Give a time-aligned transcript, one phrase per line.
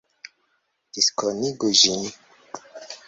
[0.97, 2.11] Diskonigu ĝin!